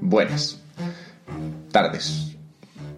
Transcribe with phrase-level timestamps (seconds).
[0.00, 0.58] Buenas
[1.72, 2.36] tardes,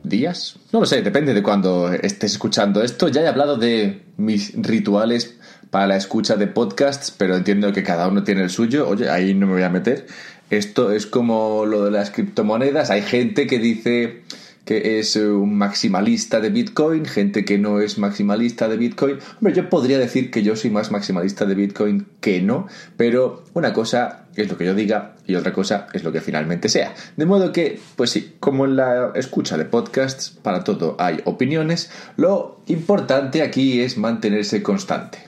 [0.04, 3.08] días, no lo sé, depende de cuando estés escuchando esto.
[3.08, 5.34] Ya he hablado de mis rituales
[5.70, 8.88] para la escucha de podcasts, pero entiendo que cada uno tiene el suyo.
[8.88, 10.06] Oye, ahí no me voy a meter.
[10.48, 12.90] Esto es como lo de las criptomonedas.
[12.90, 14.22] Hay gente que dice
[14.64, 19.18] que es un maximalista de Bitcoin, gente que no es maximalista de Bitcoin.
[19.36, 23.72] Hombre, yo podría decir que yo soy más maximalista de Bitcoin que no, pero una
[23.72, 26.94] cosa es lo que yo diga y otra cosa es lo que finalmente sea.
[27.16, 31.90] De modo que, pues sí, como en la escucha de podcasts, para todo hay opiniones,
[32.16, 35.18] lo importante aquí es mantenerse constante,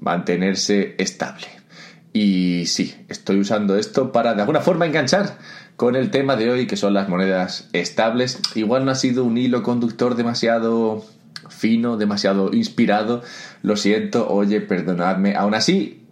[0.00, 1.46] mantenerse estable.
[2.12, 5.36] Y sí, estoy usando esto para de alguna forma enganchar
[5.76, 8.40] con el tema de hoy que son las monedas estables.
[8.54, 11.04] Igual no ha sido un hilo conductor demasiado
[11.48, 13.22] fino, demasiado inspirado.
[13.62, 15.34] Lo siento, oye, perdonadme.
[15.34, 16.04] Aún así,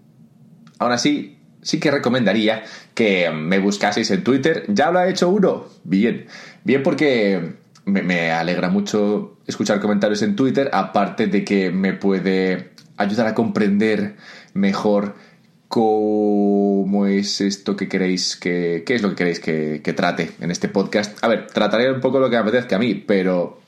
[0.79, 2.65] aún así, sí que recomendaría
[2.95, 4.65] que me buscaseis en Twitter.
[4.69, 5.67] Ya lo ha hecho uno.
[5.85, 6.27] Bien.
[6.65, 12.73] Bien porque me, me alegra mucho escuchar comentarios en Twitter, aparte de que me puede
[12.97, 14.17] ayudar a comprender
[14.55, 15.15] mejor
[15.73, 18.83] cómo es esto que queréis que.
[18.85, 21.17] ¿Qué es lo que queréis que, trate en este podcast?
[21.25, 23.59] A ver, trataré un poco lo que me apetezca a mí, pero.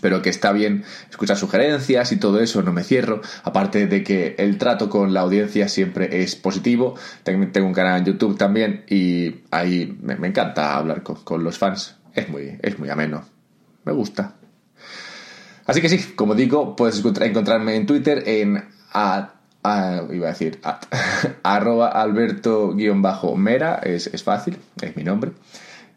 [0.00, 3.22] Pero que está bien escuchar sugerencias y todo eso, no me cierro.
[3.42, 6.94] Aparte de que el trato con la audiencia siempre es positivo.
[7.24, 11.96] Tengo un canal en YouTube también y ahí me, encanta hablar con, los fans.
[12.14, 13.24] Es muy, es muy ameno.
[13.84, 14.34] Me gusta.
[15.66, 18.64] Así que sí, como digo, puedes encontrarme en Twitter en
[19.64, 20.60] iba a decir,
[21.42, 25.32] arroba alberto-mera, es, es, fácil, es mi nombre,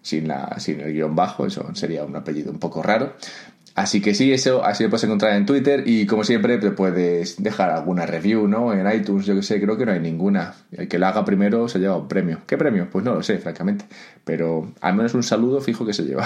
[0.01, 3.13] sin, la, sin el guion bajo, eso sería un apellido un poco raro.
[3.75, 7.43] Así que sí, eso, así lo puedes encontrar en Twitter y como siempre te puedes
[7.43, 8.73] dejar alguna review, ¿no?
[8.73, 10.55] En iTunes, yo que sé, creo que no hay ninguna.
[10.71, 12.39] El que la haga primero se lleva un premio.
[12.47, 12.87] ¿Qué premio?
[12.89, 13.83] Pues no lo sé, francamente.
[14.23, 16.25] Pero al menos un saludo fijo que se lleva.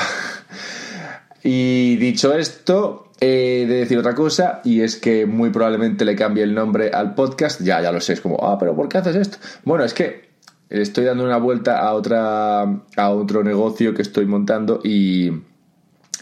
[1.44, 6.44] y dicho esto, He de decir otra cosa, y es que muy probablemente le cambie
[6.44, 7.62] el nombre al podcast.
[7.62, 9.38] Ya, ya lo sé, es como, ah, pero ¿por qué haces esto?
[9.66, 10.30] Bueno, es que
[10.70, 15.32] estoy dando una vuelta a otra a otro negocio que estoy montando y,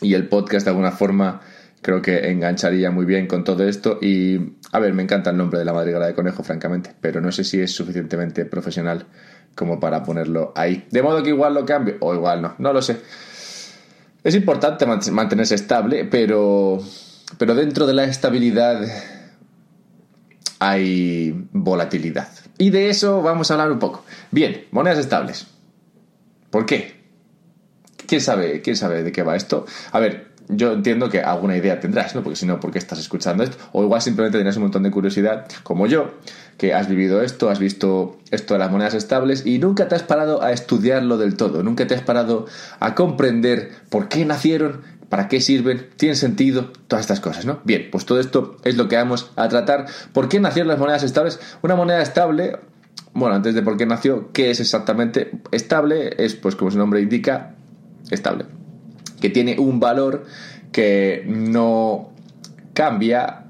[0.02, 1.42] y el podcast de alguna forma
[1.82, 5.60] creo que engancharía muy bien con todo esto y a ver, me encanta el nombre
[5.60, 9.06] de la madriguera de conejo, francamente, pero no sé si es suficientemente profesional
[9.56, 10.86] como para ponerlo ahí.
[10.92, 12.98] De modo que igual lo cambio o igual no, no lo sé.
[14.28, 16.80] Es importante mantenerse estable, pero,
[17.38, 18.86] pero dentro de la estabilidad
[20.60, 22.28] hay volatilidad.
[22.58, 24.04] Y de eso vamos a hablar un poco.
[24.32, 25.48] Bien, monedas estables.
[26.50, 27.00] ¿Por qué?
[28.06, 29.66] ¿Quién sabe, quién sabe de qué va esto?
[29.94, 32.24] A ver, yo entiendo que alguna idea tendrás, ¿no?
[32.24, 33.58] Porque si no, ¿por qué estás escuchando esto?
[33.74, 36.12] O igual simplemente tienes un montón de curiosidad, como yo,
[36.58, 40.04] que has vivido esto, has visto esto de las monedas estables y nunca te has
[40.04, 42.46] parado a estudiarlo del todo, nunca te has parado
[42.80, 47.60] a comprender por qué nacieron, para qué sirven, tienen sentido, todas estas cosas, ¿no?
[47.64, 49.86] Bien, pues todo esto es lo que vamos a tratar.
[50.14, 51.40] ¿Por qué nacieron las monedas estables?
[51.62, 52.58] Una moneda estable,
[53.14, 56.14] bueno, antes de por qué nació, ¿qué es exactamente estable?
[56.18, 57.56] Es, pues como su nombre indica,
[58.12, 58.57] estable.
[59.20, 60.26] Que tiene un valor
[60.72, 62.12] que no
[62.74, 63.46] cambia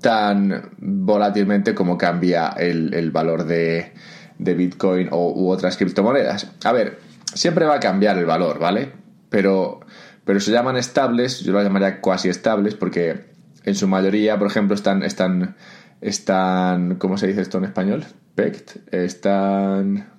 [0.00, 3.92] tan volátilmente como cambia el, valor de,
[4.38, 6.50] Bitcoin o, u otras criptomonedas.
[6.64, 6.98] A ver,
[7.34, 8.92] siempre va a cambiar el valor, ¿vale?
[9.28, 9.80] Pero,
[10.24, 13.30] pero se llaman estables, yo lo llamaría cuasi estables porque
[13.64, 15.56] en su mayoría, por ejemplo, están, están,
[16.00, 18.04] están, ¿cómo se dice esto en español?
[18.34, 20.10] Pegged, están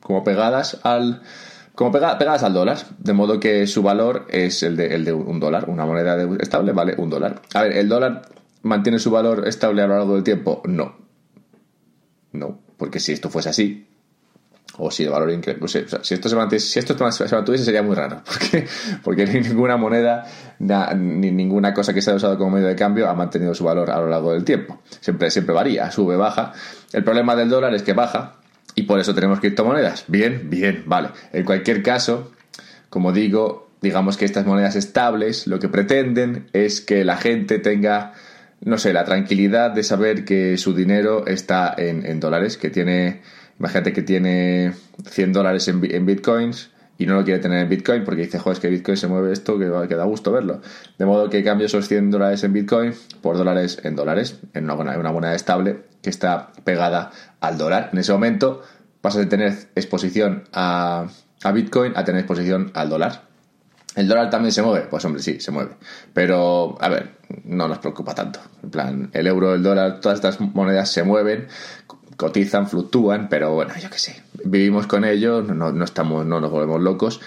[0.00, 1.22] como pegadas al,
[1.80, 5.40] como pegadas al dólar, de modo que su valor es el de, el de un
[5.40, 7.40] dólar, una moneda estable vale un dólar.
[7.54, 8.22] A ver, el dólar
[8.62, 10.60] ¿Mantiene su valor estable a lo largo del tiempo?
[10.66, 10.94] No.
[12.32, 13.88] No, porque si esto fuese así,
[14.76, 17.96] o si el valor increíble, si esto se mantuviese, si esto se mantuviese sería muy
[17.96, 18.66] raro, porque,
[19.02, 20.26] porque ni ninguna moneda
[20.58, 23.90] ni ninguna cosa que se haya usado como medio de cambio ha mantenido su valor
[23.90, 24.80] a lo largo del tiempo.
[25.00, 26.52] Siempre, siempre varía, sube, baja.
[26.92, 28.39] El problema del dólar es que baja
[28.74, 30.04] y por eso tenemos criptomonedas.
[30.08, 31.10] Bien, bien, vale.
[31.32, 32.32] En cualquier caso,
[32.88, 38.14] como digo, digamos que estas monedas estables lo que pretenden es que la gente tenga
[38.60, 43.22] no sé, la tranquilidad de saber que su dinero está en, dólares, que tiene,
[43.58, 44.72] imagínate que tiene
[45.08, 46.70] 100 dólares en, bitcoins
[47.00, 49.32] y no lo quiere tener en bitcoin porque dice, joder, es que bitcoin se mueve
[49.32, 50.60] esto, que, da gusto verlo.
[50.98, 52.92] De modo que cambie esos 100 dólares en bitcoin
[53.22, 57.10] por dólares en dólares, en una, una moneda estable que está pegada
[57.40, 57.88] al dólar.
[57.94, 58.60] En ese momento
[59.00, 61.06] pasas de tener exposición a,
[61.42, 63.30] a bitcoin a tener exposición al dólar.
[63.96, 64.86] ¿El dólar también se mueve?
[64.88, 65.76] Pues hombre, sí, se mueve.
[66.12, 68.40] Pero, a ver, no nos preocupa tanto.
[68.62, 71.48] En plan, el euro, el dólar, todas estas monedas se mueven
[72.20, 76.50] cotizan, fluctúan, pero bueno, yo qué sé, vivimos con ellos, no, no, estamos, no nos
[76.50, 77.18] volvemos locos.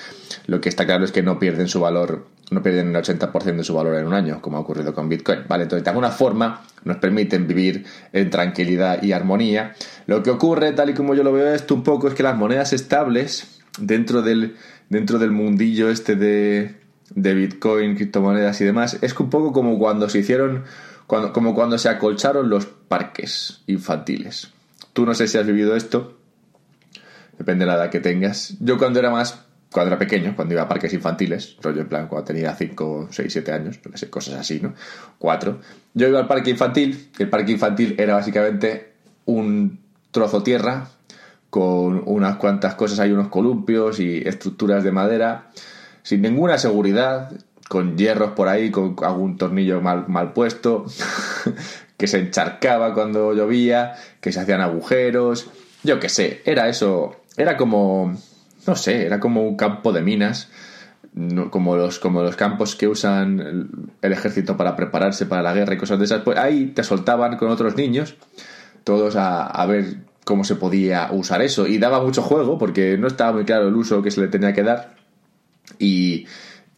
[0.45, 3.63] Lo que está claro es que no pierden su valor, no pierden el 80% de
[3.63, 5.39] su valor en un año, como ha ocurrido con Bitcoin.
[5.47, 9.73] Vale, entonces de alguna forma nos permiten vivir en tranquilidad y armonía.
[10.05, 12.37] Lo que ocurre, tal y como yo lo veo esto un poco, es que las
[12.37, 14.57] monedas estables dentro del,
[14.89, 16.75] dentro del mundillo este de,
[17.15, 20.65] de Bitcoin, criptomonedas y demás, es un poco como cuando se hicieron,
[21.07, 24.53] cuando, como cuando se acolcharon los parques infantiles.
[24.93, 26.17] Tú no sé si has vivido esto,
[27.37, 28.55] depende de la edad que tengas.
[28.59, 32.07] Yo cuando era más, cuando era pequeño, cuando iba a parques infantiles, rollo en plan
[32.07, 34.73] cuando tenía 5, 6, 7 años, no sé, cosas así, ¿no?
[35.17, 35.59] 4.
[35.95, 38.93] Yo iba al parque infantil, el parque infantil era básicamente
[39.25, 39.79] un
[40.11, 40.87] trozo tierra
[41.49, 45.51] con unas cuantas cosas, hay unos columpios y estructuras de madera,
[46.01, 47.31] sin ninguna seguridad,
[47.69, 50.85] con hierros por ahí, con algún tornillo mal, mal puesto,
[51.97, 55.49] que se encharcaba cuando llovía, que se hacían agujeros,
[55.83, 58.15] yo qué sé, era eso, era como,
[58.67, 60.49] no sé, era como un campo de minas,
[61.51, 63.69] como, los, como los campos que usan
[64.01, 67.37] el, ejército para prepararse para la guerra y cosas de esas, pues ahí te soltaban
[67.37, 68.15] con otros niños,
[68.83, 71.67] todos a, a ver cómo se podía usar eso.
[71.67, 74.53] Y daba mucho juego porque no estaba muy claro el uso que se le tenía
[74.53, 74.95] que dar.
[75.79, 76.25] Y,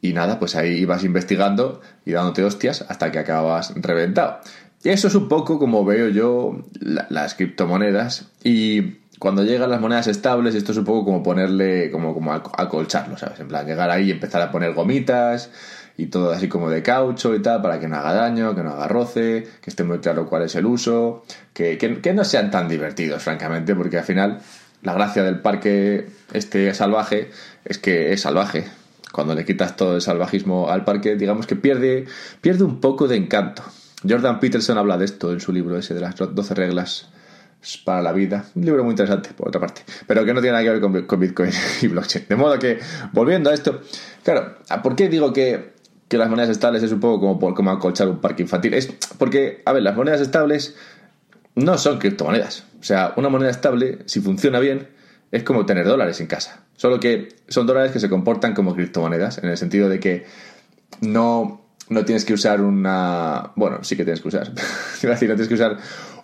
[0.01, 4.39] y nada, pues ahí ibas investigando y dándote hostias hasta que acababas reventado.
[4.85, 6.63] Y eso es un poco como veo yo
[7.09, 8.27] las criptomonedas.
[8.43, 13.17] Y cuando llegan las monedas estables, esto es un poco como ponerle, como, como acolcharlo,
[13.17, 13.39] ¿sabes?
[13.39, 15.49] En plan, llegar ahí y empezar a poner gomitas
[15.97, 18.73] y todo así como de caucho y tal, para que no haga daño, que no
[18.73, 22.67] haga roce, que esté muy claro cuál es el uso, que, que, no sean tan
[22.67, 24.41] divertidos, francamente, porque al final
[24.83, 27.31] la gracia del parque este salvaje
[27.63, 28.65] es que es salvaje.
[29.11, 32.05] Cuando le quitas todo el salvajismo al parque, digamos que pierde,
[32.39, 33.63] pierde un poco de encanto.
[34.07, 37.09] Jordan Peterson habla de esto en su libro ese de las 12 reglas
[37.83, 38.45] para la vida.
[38.55, 41.19] Un libro muy interesante, por otra parte, pero que no tiene nada que ver con,
[41.19, 42.25] Bitcoin y blockchain.
[42.29, 42.79] De modo que,
[43.11, 43.81] volviendo a esto,
[44.23, 45.75] claro, ¿por qué digo que
[46.07, 48.73] que las monedas estables es un poco como, como acolchar un parque infantil.
[48.73, 48.87] Es
[49.17, 50.75] porque, a ver, las monedas estables
[51.55, 52.65] no son criptomonedas.
[52.79, 54.87] O sea, una moneda estable, si funciona bien,
[55.31, 56.63] es como tener dólares en casa.
[56.75, 60.25] Solo que son dólares que se comportan como criptomonedas, en el sentido de que
[61.01, 63.51] no, no tienes que usar una...
[63.55, 64.51] Bueno, sí que tienes que usar.
[65.01, 65.77] decir, no tienes que usar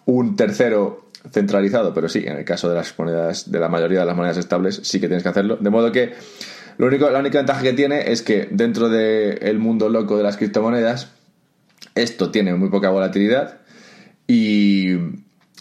[0.06, 4.06] un tercero centralizado, pero sí, en el caso de las monedas, de la mayoría de
[4.06, 5.58] las monedas estables, sí que tienes que hacerlo.
[5.58, 6.14] De modo que
[6.78, 10.38] lo único, la única ventaja que tiene es que dentro del mundo loco de las
[10.38, 11.12] criptomonedas,
[11.96, 13.60] esto tiene muy poca volatilidad
[14.26, 14.98] y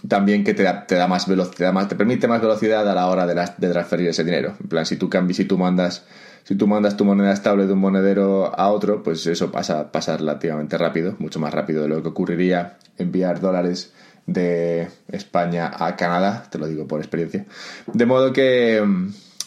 [0.09, 3.27] también que te da, te da más velocidad, te permite más velocidad a la hora
[3.27, 4.55] de, de transferir ese dinero.
[4.61, 6.07] En plan, si tú cambias, si tú mandas,
[6.45, 10.17] si tú mandas tu moneda estable de un monedero a otro, pues eso pasa, pasa
[10.17, 13.93] relativamente rápido, mucho más rápido de lo que ocurriría enviar dólares
[14.27, 17.47] de España a Canadá, te lo digo por experiencia.
[17.93, 18.83] De modo que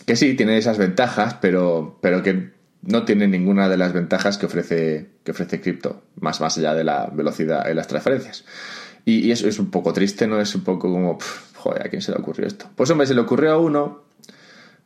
[0.06, 2.51] que sí, tiene esas ventajas, pero, pero que
[2.81, 6.84] no tiene ninguna de las ventajas que ofrece, que ofrece cripto, más, más allá de
[6.84, 8.44] la velocidad en las transferencias.
[9.06, 10.40] Y, eso es un poco triste, ¿no?
[10.40, 11.18] Es un poco como,
[11.56, 12.69] joder, ¿a quién se le ocurrió esto?
[12.75, 14.04] Pues hombre, se le ocurrió a uno,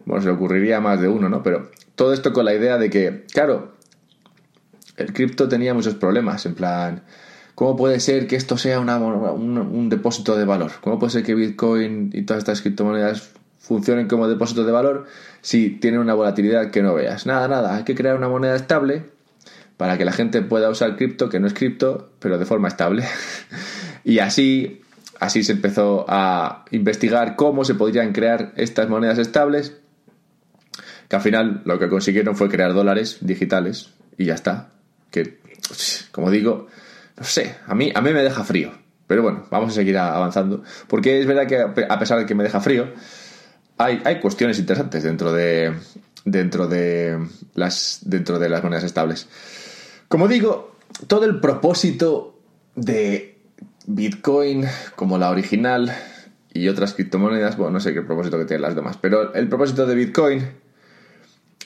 [0.05, 1.41] bueno, se le ocurriría a más de uno, ¿no?
[1.43, 3.73] Pero todo esto con la idea de que, claro,
[4.95, 7.03] el cripto tenía muchos problemas, en plan,
[7.55, 10.71] ¿cómo puede ser que esto sea un, depósito de valor?
[10.79, 15.07] ¿Cómo puede ser que Bitcoin y todas estas criptomonedas funcionen como depósitos de valor
[15.41, 17.25] si tienen una volatilidad que no veas.
[17.25, 19.03] Nada, nada, hay que crear una moneda estable
[19.75, 23.03] para que la gente pueda usar cripto, que no es cripto, pero de forma estable.
[24.03, 24.81] y así,
[25.19, 29.77] así se empezó a investigar cómo se podrían crear estas monedas estables,
[31.07, 34.69] que al final lo que consiguieron fue crear dólares digitales y ya está.
[35.11, 35.39] Que,
[36.11, 36.67] como digo,
[37.17, 38.71] no sé, a mí, a mí me deja frío.
[39.07, 40.63] Pero bueno, vamos a seguir avanzando.
[40.87, 42.89] Porque es verdad que a pesar de que me deja frío,
[43.77, 45.73] hay, hay cuestiones interesantes dentro de,
[46.25, 47.17] dentro, de
[47.55, 49.27] las, dentro de las monedas estables.
[50.07, 50.75] Como digo,
[51.07, 52.39] todo el propósito
[52.75, 53.37] de
[53.85, 55.93] Bitcoin como la original
[56.53, 59.85] y otras criptomonedas, bueno, no sé qué propósito que tienen las demás, pero el propósito
[59.85, 60.47] de Bitcoin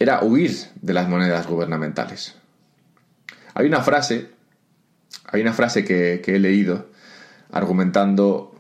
[0.01, 2.36] era huir de las monedas gubernamentales.
[3.53, 4.29] Hay una frase,
[5.25, 6.89] hay una frase que, que he leído
[7.51, 8.55] argumentando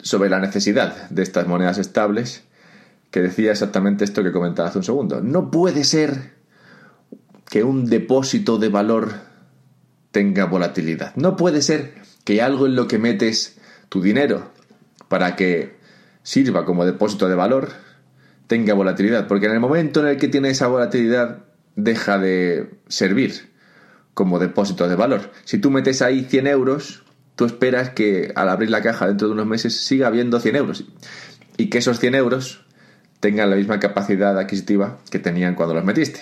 [0.00, 2.44] sobre la necesidad de estas monedas estables
[3.10, 5.20] que decía exactamente esto que comentaba hace un segundo.
[5.20, 6.34] No puede ser
[7.48, 9.12] que un depósito de valor
[10.10, 11.14] tenga volatilidad.
[11.16, 11.94] No puede ser
[12.24, 13.58] que algo en lo que metes
[13.88, 14.50] tu dinero
[15.08, 15.76] para que
[16.22, 17.70] sirva como depósito de valor
[18.46, 19.26] tenga volatilidad.
[19.26, 21.44] Porque en el momento en el que tiene esa volatilidad
[21.76, 23.52] deja de servir
[24.14, 25.32] como depósito de valor.
[25.44, 27.04] Si tú metes ahí 100 euros
[27.36, 30.84] tú esperas que al abrir la caja dentro de unos meses siga habiendo 100 euros
[31.56, 32.64] y que esos 100 euros
[33.20, 36.20] tengan la misma capacidad adquisitiva que tenían cuando los metiste.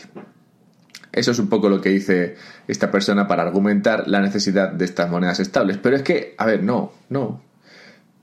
[1.10, 2.36] Eso es un poco lo que dice
[2.68, 5.76] esta persona para argumentar la necesidad de estas monedas estables.
[5.76, 7.42] Pero es que, a ver, no, no,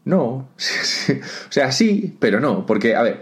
[0.06, 0.26] no.
[0.58, 2.66] o sea, sí, pero no.
[2.66, 3.22] Porque, a ver,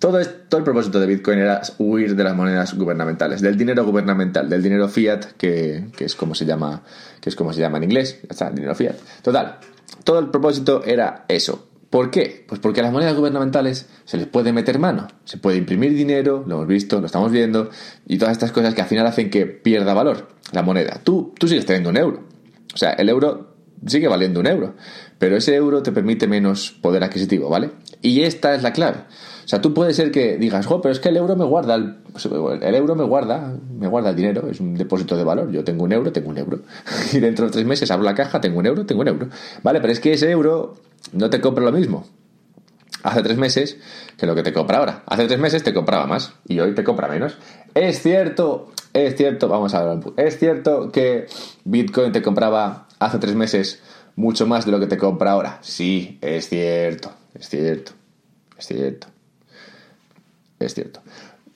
[0.00, 4.62] todo, el propósito de Bitcoin era huir de las monedas gubernamentales, del dinero gubernamental, del
[4.62, 6.82] dinero fiat, que, es como se llama,
[7.20, 8.96] que es como se llama en inglés, está, dinero fiat.
[9.22, 9.58] Total,
[10.02, 11.68] todo el propósito era eso.
[11.90, 12.46] ¿Por qué?
[12.48, 16.44] Pues porque a las monedas gubernamentales se les puede meter mano, se puede imprimir dinero,
[16.46, 17.68] lo hemos visto, lo estamos viendo,
[18.06, 20.98] y todas estas cosas que al final hacen que pierda valor la moneda.
[21.04, 22.24] Tú, tú sigues teniendo un euro.
[22.72, 23.54] O sea, el euro
[23.86, 24.74] sigue valiendo un euro,
[25.18, 27.72] pero ese euro te permite menos poder adquisitivo, ¿vale?
[28.00, 29.04] Y esta es la clave.
[29.50, 31.74] O sea, tú puede ser que digas, jo, pero es que el euro me guarda,
[31.74, 31.96] el,
[32.62, 35.50] el, euro me guarda, me guarda el dinero, es un depósito de valor.
[35.50, 36.60] Yo tengo un euro, tengo un euro.
[37.12, 39.28] Y dentro de tres meses abro la caja, tengo un euro, tengo un euro.
[39.64, 40.76] Vale, pero es que ese euro
[41.14, 42.06] no te compra lo mismo
[43.02, 43.76] hace tres meses
[44.16, 45.02] que lo que te compra ahora.
[45.06, 47.36] Hace tres meses te compraba más y hoy te compra menos.
[47.74, 51.26] Es cierto, es cierto, vamos a ver, es cierto que
[51.64, 53.82] Bitcoin te compraba hace tres meses
[54.14, 55.58] mucho más de lo que te compra ahora.
[55.60, 57.90] Sí, es cierto, es cierto,
[58.56, 59.08] es cierto
[60.60, 61.00] es cierto.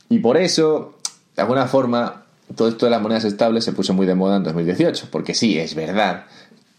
[0.09, 0.99] Y por eso,
[1.37, 2.25] de alguna forma,
[2.57, 5.59] todo esto de las monedas estables se puso muy de moda en 2018, porque sí,
[5.59, 6.27] es verdad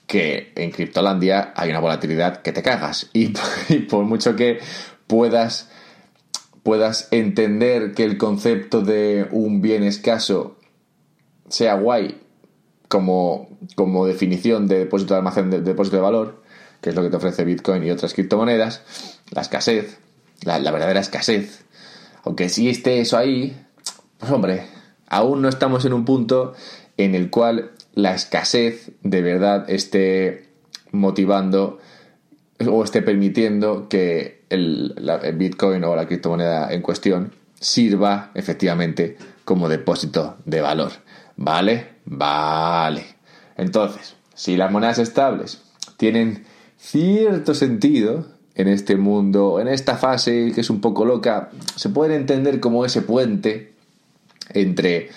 [0.08, 3.30] que en Criptolandia hay una volatilidad que te cagas y,
[3.90, 4.60] por mucho que
[5.08, 5.70] puedas
[6.64, 10.58] puedas entender que el concepto de un bien escaso
[11.48, 12.20] sea guay
[12.88, 16.42] como, como definición de depósito de almacén de, depósito de valor,
[16.82, 18.82] que es lo que te ofrece Bitcoin y otras criptomonedas,
[19.30, 20.00] la escasez,
[20.44, 21.65] la verdadera escasez
[22.26, 23.56] aunque sí esté eso ahí,
[24.18, 24.66] pues hombre,
[25.08, 26.54] aún no estamos en un punto
[26.98, 30.50] en el cual la escasez de verdad esté
[30.92, 31.80] motivando
[32.68, 34.96] o esté permitiendo que el,
[35.36, 40.92] Bitcoin o la criptomoneda en cuestión sirva efectivamente como depósito de valor.
[41.38, 41.96] ¿Vale?
[42.06, 43.06] Vale.
[43.58, 45.62] Entonces, si las monedas estables
[45.98, 46.46] tienen
[46.78, 52.16] cierto sentido, en este mundo, en esta fase que es un poco loca, se puede
[52.16, 53.74] entender como ese puente
[54.54, 55.10] entre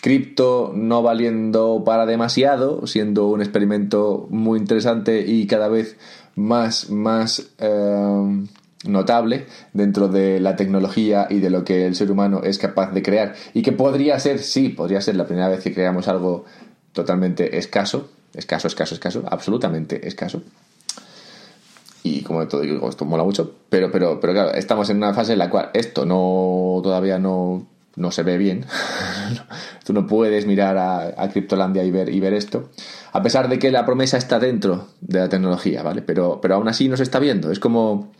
[0.00, 5.96] cripto no valiendo para demasiado, siendo un experimento muy interesante y cada vez
[6.36, 8.44] más, más eh,
[8.84, 13.02] notable dentro de la tecnología y de lo que el ser humano es capaz de
[13.02, 13.34] crear.
[13.54, 16.44] Y que podría ser, sí, podría ser la primera vez que creamos algo
[16.92, 20.42] totalmente escaso, escaso, escaso, escaso, absolutamente escaso
[22.06, 25.32] y como todo digo, esto mola mucho, pero, pero, pero claro, estamos en una fase
[25.32, 28.66] en la cual esto no todavía no, no se ve bien.
[29.86, 32.68] Tú no puedes mirar a, a Cryptolandia y ver, y ver esto,
[33.10, 36.02] a pesar de que la promesa está dentro de la tecnología, ¿vale?
[36.02, 37.50] Pero, pero aún así no se está viendo.
[37.50, 38.12] Es como,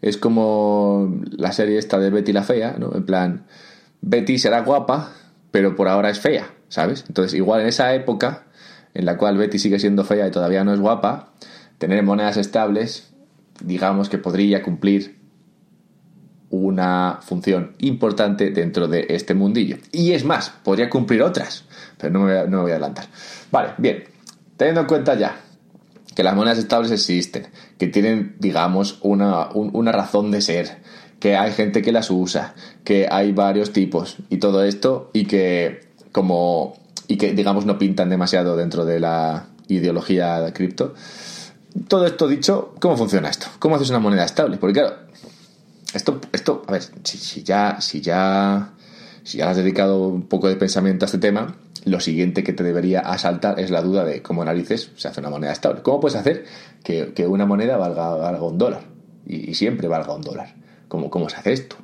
[0.00, 2.92] es como la serie esta de Betty la Fea, ¿no?
[2.92, 3.46] En plan,
[4.00, 5.12] Betty será guapa,
[5.52, 7.04] pero por ahora es fea, ¿sabes?
[7.06, 8.46] Entonces, igual en esa época
[8.94, 11.30] en la cual Betty sigue siendo fea y todavía no es guapa,
[11.78, 13.11] tener monedas estables
[13.64, 15.20] digamos que podría cumplir
[16.50, 19.78] una función importante dentro de este mundillo.
[19.90, 21.64] Y es más, podría cumplir otras,
[21.98, 23.06] pero no me, voy a, no me voy a adelantar.
[23.50, 24.04] Vale, bien,
[24.56, 25.36] teniendo en cuenta ya
[26.14, 27.46] que las monedas estables existen,
[27.78, 30.82] que tienen, digamos, una, una razón de ser,
[31.18, 32.54] que hay gente que las usa,
[32.84, 36.74] que hay varios tipos y todo esto, y que como
[37.08, 40.94] y que digamos no pintan demasiado dentro de la ideología de cripto
[41.88, 43.46] todo esto dicho, ¿cómo funciona esto?
[43.58, 44.58] ¿Cómo haces una moneda estable?
[44.58, 44.96] Porque claro,
[45.94, 48.72] esto, esto a ver, si, ya, si ya,
[49.22, 52.62] si ya has dedicado un poco de pensamiento a este tema, lo siguiente que te
[52.62, 55.82] debería asaltar es la duda de cómo narices se hace una moneda estable.
[55.82, 56.44] ¿Cómo puedes hacer
[56.82, 58.82] que, una moneda valga, un dólar?
[59.26, 60.54] Y, siempre valga un dólar.
[60.88, 61.76] ¿Cómo, ¿Cómo se hace esto?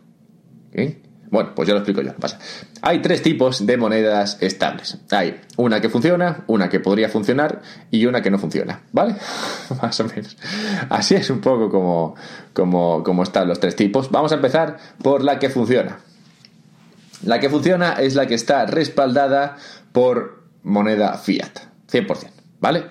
[0.72, 1.02] ¿Eh?
[1.30, 2.38] Bueno, pues ya lo explico yo, pasa.
[2.80, 4.98] Hay tres tipos de monedas estables.
[5.10, 9.16] Hay una que funciona, una que podría funcionar y una que no funciona, ¿vale?
[9.82, 10.36] Más o menos.
[10.88, 12.14] Así es un poco como,
[12.52, 14.10] como, como están los tres tipos.
[14.10, 15.98] Vamos a empezar por la que funciona.
[17.24, 19.56] La que funciona es la que está respaldada
[19.92, 21.50] por moneda fiat,
[21.90, 22.30] 100%,
[22.60, 22.84] ¿vale?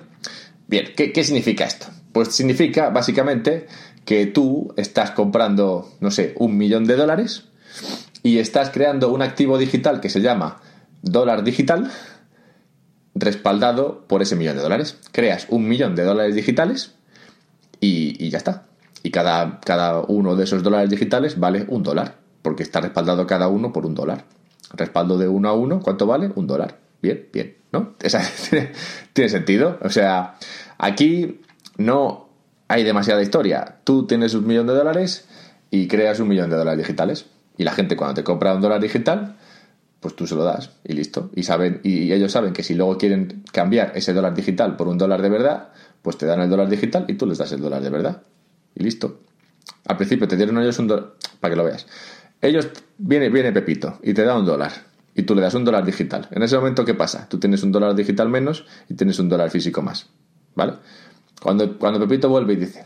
[0.68, 1.88] Bien, ¿qué, ¿qué significa esto?
[2.12, 3.68] Pues significa básicamente
[4.04, 7.46] que tú estás comprando, no sé, un millón de dólares
[8.28, 10.60] y estás creando un activo digital que se llama
[11.02, 11.90] dólar digital
[13.16, 14.98] respaldado por ese millón de dólares.
[15.14, 16.94] Creas un millón de dólares digitales
[17.80, 18.66] y, ya está.
[19.02, 23.48] Y cada, cada uno de esos dólares digitales vale un dólar, porque está respaldado cada
[23.48, 24.26] uno por un dólar.
[24.74, 26.30] Respaldo de uno a uno, ¿cuánto vale?
[26.36, 26.80] Un dólar.
[27.02, 27.96] Bien, bien, ¿no?
[28.50, 28.74] tiene,
[29.14, 29.80] tiene sentido.
[29.84, 30.36] O sea,
[30.78, 31.40] aquí
[31.78, 32.28] no
[32.68, 33.78] hay demasiada historia.
[33.86, 35.30] Tú tienes un millón de dólares
[35.72, 37.28] y creas un millón de dólares digitales.
[37.58, 39.36] Y la gente cuando te compra un dólar digital,
[40.00, 41.32] pues tú se lo das y listo.
[41.36, 44.98] Y saben, y ellos saben que si luego quieren cambiar ese dólar digital por un
[44.98, 45.70] dólar de verdad,
[46.02, 48.22] pues te dan el dólar digital y tú les das el dólar de verdad.
[48.76, 49.22] Y listo.
[49.86, 51.88] Al principio te dieron ellos un dólar, para que lo veas.
[52.42, 54.72] Ellos, viene, viene Pepito y te da un dólar.
[55.16, 56.28] Y tú le das un dólar digital.
[56.30, 57.28] En ese momento, ¿qué pasa?
[57.28, 60.08] Tú tienes un dólar digital menos y tienes un dólar físico más.
[60.54, 60.74] ¿Vale?
[61.42, 62.86] Cuando, cuando Pepito vuelve y dice,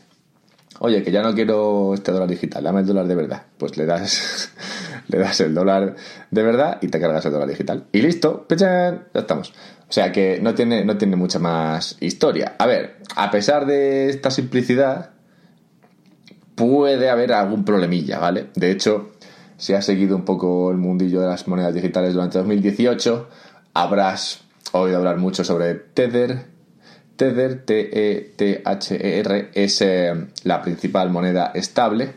[0.84, 3.44] oye, que ya no quiero este dólar digital, dame el dólar de verdad.
[3.60, 4.52] Pues le das,
[5.08, 5.96] le das el dólar
[6.32, 7.86] de verdad y te cargas el dólar digital.
[7.92, 9.54] Y listo, ya estamos.
[9.88, 12.56] O sea que no tiene, no tiene mucha más historia.
[12.58, 15.12] A ver, a pesar de esta simplicidad,
[16.56, 18.48] puede haber algún problemilla, ¿vale?
[18.56, 19.12] De hecho,
[19.58, 23.30] si has seguido un poco el mundillo de las monedas digitales durante 2018,
[23.76, 26.46] habrás oído hablar mucho sobre Tether,
[27.22, 30.12] Tether, T-E-T-H-E-R, es eh,
[30.44, 32.14] la principal moneda estable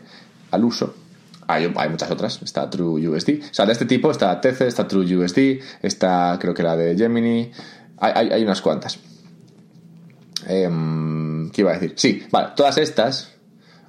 [0.49, 0.95] al uso.
[1.45, 3.29] Hay, muchas otras, está TrueUSD.
[3.51, 7.51] O sea, de este tipo está Tether, está TrueUSD, está creo que la de Gemini.
[7.99, 8.97] Hay, unas cuantas.
[10.47, 11.93] Em, ¿Qué iba a decir?
[11.97, 13.31] Sí, vale, todas estas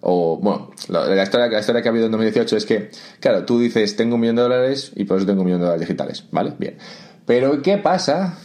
[0.02, 3.58] o bueno, la, historia, la historia que ha habido en 2018 es que, claro, tú
[3.58, 6.24] dices, tengo un millón de dólares y por eso tengo un millón de dólares digitales,
[6.30, 6.52] ¿vale?
[6.58, 6.76] Bien.
[7.24, 8.38] Pero ¿qué pasa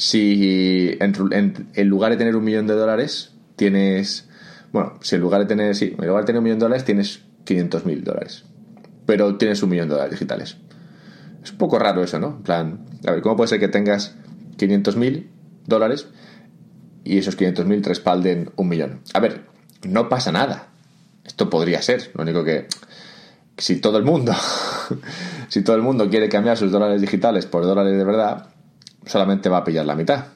[0.00, 4.30] si en, lugar de tener un millón de dólares tienes,
[4.72, 6.86] bueno, si en lugar de tener, sí, en lugar de tener un millón de dólares
[6.86, 8.44] tienes 500 mil dólares,
[9.04, 10.56] pero tienes un millón de dólares digitales.
[11.44, 12.28] Es un poco raro eso, ¿no?
[12.28, 14.14] En plan, a ver, ¿cómo puede ser que tengas
[14.56, 15.28] 500 mil
[15.66, 16.08] dólares
[17.04, 19.00] y esos 500 mil te respalden un millón?
[19.12, 19.42] A ver,
[19.86, 20.68] no pasa nada.
[21.26, 22.68] Esto podría ser, lo único que
[23.58, 24.32] si todo el mundo
[25.48, 28.49] si todo el mundo quiere cambiar sus dólares digitales por dólares de verdad,
[29.06, 30.26] solamente va a pillar la mitad.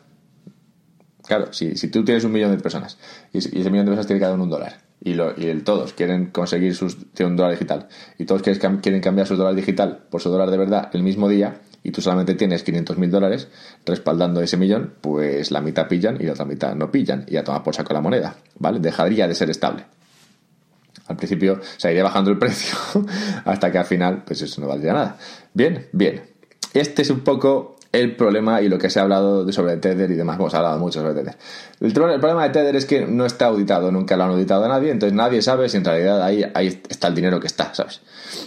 [1.26, 2.98] Claro, si, si tú tienes un millón de personas
[3.32, 6.26] y, ese millón de personas tiene cada uno un dólar y, lo, y todos quieren
[6.26, 10.50] conseguir sus, un dólar digital y todos quieren, cambiar su dólar digital por su dólar
[10.50, 13.48] de verdad el mismo día y tú solamente tienes 500 mil dólares
[13.86, 17.44] respaldando ese millón, pues la mitad pillan y la otra mitad no pillan y ya
[17.44, 18.80] toma por saco la moneda, ¿vale?
[18.80, 19.84] Dejaría de ser estable.
[21.06, 22.76] Al principio se iría bajando el precio
[23.44, 25.18] hasta que al final, pues eso no valdría nada.
[25.52, 26.22] Bien, bien.
[26.72, 30.14] Este es un poco el problema y lo que se ha hablado sobre Tether y
[30.14, 30.36] demás.
[30.36, 31.36] Hemos hablado mucho sobre Tether.
[31.80, 34.90] El, problema de Tether es que no está auditado, nunca lo han auditado a nadie,
[34.90, 38.00] entonces nadie sabe si en realidad ahí, ahí está el dinero que está, ¿sabes?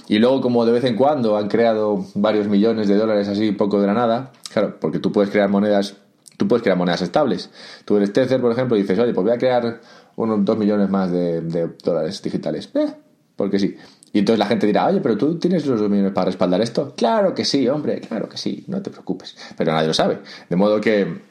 [0.09, 3.79] Y luego, como de vez en cuando han creado varios millones de dólares así, poco
[3.79, 5.95] de la nada, claro, porque tú puedes crear monedas,
[6.35, 7.49] tú puedes crear monedas estables.
[7.85, 9.79] Tú eres Tether, por ejemplo, y dices, oye, pues voy a crear
[10.17, 12.69] unos dos millones más de, de dólares digitales.
[12.73, 12.93] Eh,
[13.37, 13.77] porque sí.
[14.13, 16.93] Y entonces la gente dirá, oye, pero tú tienes los dos millones para respaldar esto.
[16.95, 19.35] Claro que sí, hombre, claro que sí, no te preocupes.
[19.57, 20.19] Pero nadie lo sabe.
[20.49, 21.21] De modo que,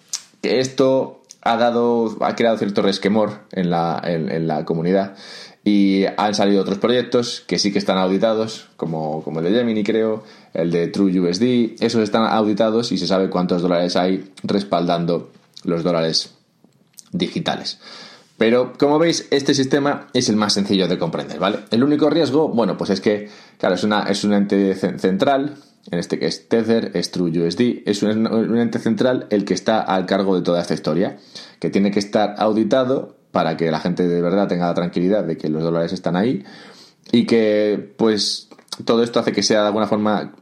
[0.43, 5.17] esto ha dado, ha creado cierto resquemor en la, en, la comunidad.
[5.65, 9.83] Y han salido otros proyectos que sí que están auditados, como, como el de Gemini,
[9.83, 10.23] creo,
[10.55, 11.83] el de TrueUSD.
[11.83, 15.33] Esos están auditados y se sabe cuántos dólares hay respaldando
[15.65, 16.35] los dólares
[17.11, 17.81] digitales.
[18.38, 21.61] Pero como veis, este sistema es el más sencillo de comprender, ¿vale?
[21.70, 25.57] El único riesgo, bueno, pues es que, claro, es, una, es un ente central,
[25.90, 30.05] en este que es Tether, es TrueUSD, es un, ente central el que está al
[30.05, 31.16] cargo de toda esta historia,
[31.61, 35.38] que tiene que estar auditado para que la gente de verdad tenga la tranquilidad de
[35.38, 36.44] que los dólares están ahí
[37.12, 38.49] y que, pues,
[38.85, 40.35] todo esto hace que sea de alguna forma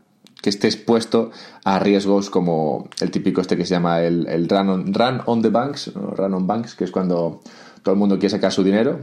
[0.43, 1.31] que esté expuesto
[1.65, 5.43] a riesgos como el típico este que se llama el, el run, on, run on
[5.43, 7.41] the banks, run on banks, que es cuando
[7.85, 8.99] todo el mundo quiere sacar su dinero,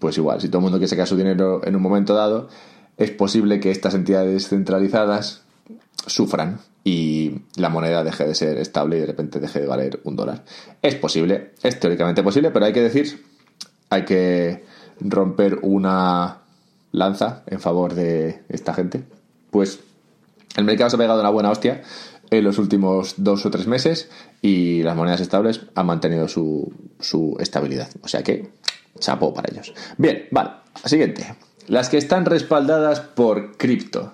[0.00, 2.48] pues igual, si todo el mundo quiere sacar su dinero en un momento dado,
[2.96, 5.42] es posible que estas entidades centralizadas
[6.06, 10.16] sufran y la moneda deje de ser estable y de repente deje de valer un
[10.16, 10.42] dólar.
[10.82, 13.24] Es posible, es teóricamente posible, pero hay que decir,
[13.90, 14.64] hay que
[15.00, 16.38] romper una
[16.92, 19.04] lanza en favor de esta gente.
[19.50, 19.80] Pues
[20.56, 21.82] el mercado se ha pegado una buena hostia
[22.38, 24.10] en los últimos dos o tres meses
[24.42, 26.72] y las monedas estables han mantenido su,
[27.40, 27.88] estabilidad.
[28.02, 28.50] O sea que,
[28.98, 29.74] chapó para ellos.
[29.98, 30.50] Bien, vale.
[30.84, 31.34] Siguiente.
[31.68, 34.12] Las que están respaldadas por cripto.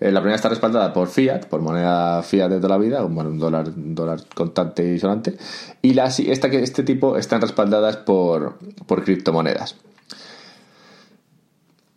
[0.00, 3.38] Eh, la primera está respaldada por fiat, por moneda fiat de toda la vida, un
[3.38, 5.36] dólar, contante y sonante.
[5.82, 9.76] Y las, esta, este tipo están respaldadas por, por criptomonedas.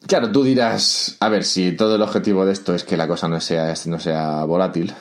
[0.05, 3.29] Claro, tú dirás, a ver, si todo el objetivo de esto es que la cosa
[3.29, 4.93] no sea volátil,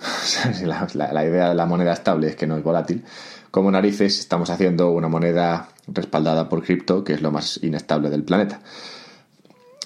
[0.94, 3.04] la, idea de la moneda estable es que no es volátil.
[3.50, 8.22] Como narices estamos haciendo una moneda respaldada por cripto, que es lo más inestable del
[8.22, 8.60] planeta.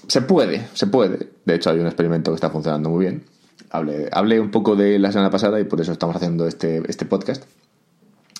[0.07, 1.31] Se puede, se puede.
[1.44, 3.24] De hecho, hay un experimento que está funcionando muy bien.
[3.70, 7.07] hablé, hablé un poco de la semana pasada y por eso estamos haciendo este, este
[7.07, 7.44] podcast.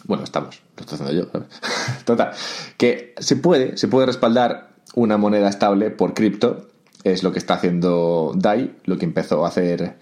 [0.05, 1.31] Bueno, estamos, lo estoy haciendo yo.
[1.33, 1.49] ¿sabes?
[2.05, 2.33] Total,
[2.77, 6.69] que se puede, se puede respaldar una moneda estable por cripto.
[7.03, 9.97] Es lo que está haciendo DAI, lo que empezó a hacer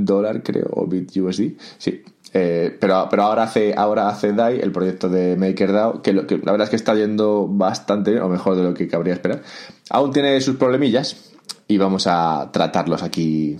[0.00, 1.52] BitDollar, creo, o BitUSD.
[1.78, 6.26] Sí, eh, pero, pero ahora hace ahora hace DAI, el proyecto de MakerDAO, que, lo,
[6.26, 9.14] que la verdad es que está yendo bastante bien, o mejor de lo que cabría
[9.14, 9.42] esperar.
[9.90, 11.32] Aún tiene sus problemillas
[11.68, 13.58] y vamos a tratarlos aquí.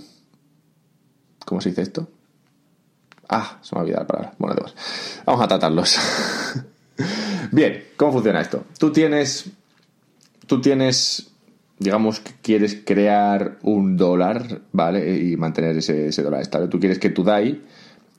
[1.45, 2.07] ¿Cómo se dice esto?
[3.29, 4.33] Ah, se me ha olvidado la palabra.
[4.37, 4.75] Bueno, demás.
[5.25, 5.97] Vamos a tratarlos.
[7.51, 8.63] bien, ¿cómo funciona esto?
[8.77, 9.49] Tú tienes.
[10.45, 11.31] Tú tienes.
[11.79, 15.19] Digamos que quieres crear un dólar, ¿vale?
[15.21, 16.67] Y mantener ese, dólar estable.
[16.67, 17.61] Tú quieres que tu DAI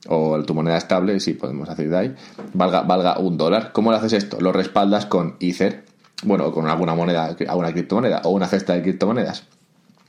[0.07, 2.15] o tu moneda estable, sí, podemos hacer DAI,
[2.53, 3.71] valga, valga un dólar.
[3.73, 4.39] ¿Cómo lo haces esto?
[4.39, 5.83] Lo respaldas con Ether,
[6.23, 9.43] bueno, con alguna moneda, alguna criptomoneda, o una cesta de criptomonedas.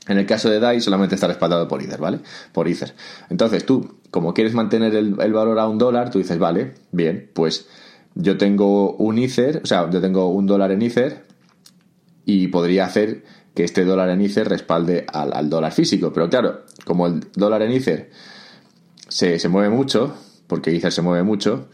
[0.07, 2.21] En el caso de DAI solamente está respaldado por Ether, ¿vale?
[2.53, 2.95] Por Ether.
[3.31, 7.31] Entonces tú, como quieres mantener el, el valor a un dólar, tú dices, vale, bien,
[7.35, 7.69] pues
[8.15, 11.25] yo tengo un Ether, o sea, yo tengo un dólar en Ether
[12.25, 16.13] y podría hacer que este dólar en Ether respalde al, al dólar físico.
[16.13, 18.11] Pero claro, como el dólar en Ether
[19.09, 20.15] se, se mueve mucho,
[20.47, 21.69] porque Ether se mueve mucho,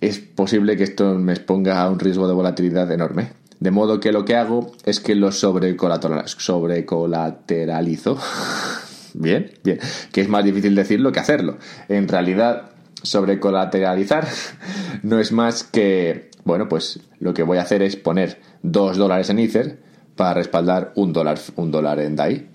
[0.00, 3.32] es posible que esto me exponga a un riesgo de volatilidad enorme.
[3.60, 8.18] De modo que lo que hago es que lo sobrecolateralizo.
[9.14, 9.78] bien, bien.
[10.10, 11.58] Que es más difícil decirlo que hacerlo.
[11.88, 12.70] En realidad,
[13.02, 14.26] sobrecolateralizar
[15.04, 19.30] no es más que, bueno, pues lo que voy a hacer es poner dos dólares
[19.30, 22.48] en Ether para respaldar un dólar, un dólar en DAI.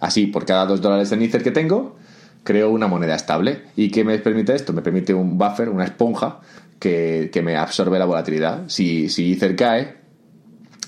[0.00, 1.96] Así, por cada dos dólares en Ether que tengo,
[2.42, 3.62] creo una moneda estable.
[3.76, 4.72] ¿Y qué me permite esto?
[4.72, 6.40] Me permite un buffer, una esponja
[6.78, 8.64] que, que me absorbe la volatilidad.
[8.68, 9.96] Si, si Ether cae,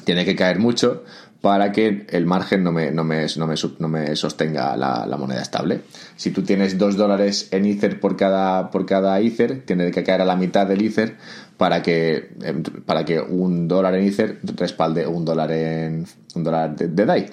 [0.04, 1.04] tiene que caer mucho
[1.42, 5.16] para que el margen no me, no me, no me, no me sostenga la, la,
[5.16, 5.80] moneda estable.
[6.14, 10.20] Si tú tienes dos dólares en Ether por cada, por cada Ether, tiene que caer
[10.20, 11.16] a la mitad del Ether
[11.62, 12.28] para que,
[12.84, 17.30] para que un dólar en Ether respalde un dólar en un dólar de, DAI.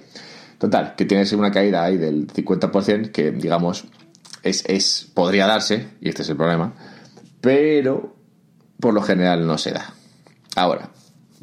[0.59, 3.85] Total, que tienes una caída ahí del 50%, que digamos
[4.43, 6.71] es, es, podría darse, y este es el problema,
[7.41, 8.15] pero
[8.79, 9.95] por lo general no se da.
[10.55, 10.91] Ahora,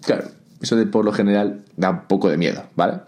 [0.02, 0.28] claro,
[0.62, 3.00] eso de por lo general da un poco de miedo, ¿vale?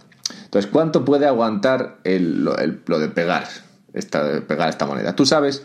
[0.43, 3.47] Entonces, ¿cuánto puede aguantar el, lo, de pegar
[3.93, 5.15] esta, de pegar esta moneda?
[5.15, 5.63] Tú sabes,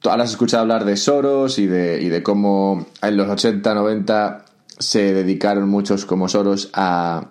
[0.00, 4.44] tú has escuchado hablar de Soros y de, y de cómo en los 80, 90
[4.78, 7.28] se dedicaron muchos como Soros a,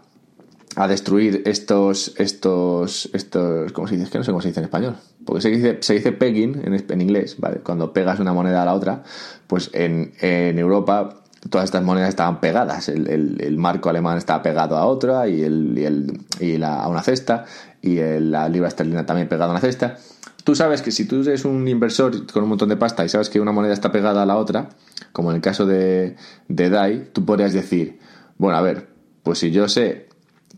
[0.76, 4.06] a destruir estos, estos, estos, ¿cómo se dice?
[4.06, 4.98] Es que no sé cómo se dice en español.
[5.26, 7.60] Porque se dice, se dice pegging en, en inglés, ¿vale?
[7.60, 9.04] Cuando pegas una moneda a la otra,
[9.48, 12.90] pues en, en Europa todas estas monedas estaban pegadas.
[12.90, 16.82] El, el, el, marco alemán estaba pegado a otra y, el, y, el, y la,
[16.82, 17.46] a una cesta
[17.82, 19.98] y la libra esterlina también pegada a una cesta.
[20.46, 23.32] Tú sabes que si tú eres un inversor con un montón de pasta y sabes
[23.32, 24.70] que una moneda está pegada a la otra,
[25.12, 28.00] como en el caso de, de DAI, tú podrías decir,
[28.38, 28.88] bueno, a ver,
[29.24, 30.08] pues si yo sé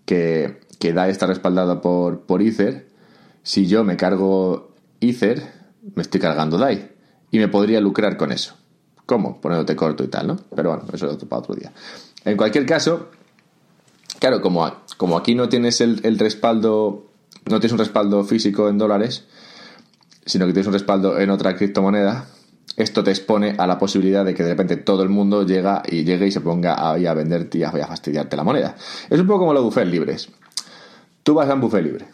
[0.04, 2.90] que, que DAI está respaldado por, por Ether,
[3.44, 5.42] si yo me cargo Ether,
[5.96, 6.92] me estoy cargando DAI
[7.32, 8.56] y me podría lucrar con eso.
[9.06, 9.40] ¿Cómo?
[9.40, 10.36] Poniéndote corto y tal, ¿no?
[10.54, 11.72] Pero bueno, eso es para otro día.
[12.26, 13.08] En cualquier caso,
[14.20, 17.10] claro, como, como aquí no tienes el, el, respaldo,
[17.46, 19.24] no tienes un respaldo físico en dólares,
[20.28, 22.28] sino que tienes un respaldo en otra criptomoneda,
[22.76, 26.04] esto te expone a la posibilidad de que de repente todo el mundo llega y
[26.04, 28.76] llegue y se ponga ahí a venderte y a fastidiarte la moneda.
[29.10, 30.30] Es un poco como los buffets libres.
[31.24, 32.06] Tú vas a un buffet libre.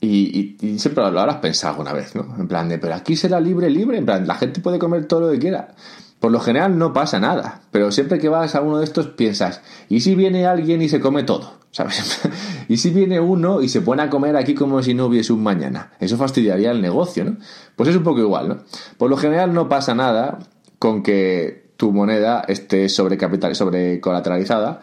[0.00, 2.36] Y, siempre lo habrás pensado alguna vez, ¿no?
[2.38, 5.20] En plan de, pero aquí será libre, libre, en plan, la gente puede comer todo
[5.20, 5.74] lo que quiera.
[6.20, 9.62] Por lo general no pasa nada, pero siempre que vas a uno de estos piensas,
[9.88, 11.54] ¿y si viene alguien y se come todo?
[11.70, 12.20] ¿Sabes?
[12.68, 15.42] ¿Y si viene uno y se pone a comer aquí como si no hubiese un
[15.42, 15.92] mañana?
[16.00, 17.36] Eso fastidiaría el negocio, ¿no?
[17.74, 18.58] Pues es un poco igual, ¿no?
[18.96, 20.38] Por lo general no pasa nada
[20.78, 24.80] con que tu moneda esté sobrecapital, sobrecolateralizada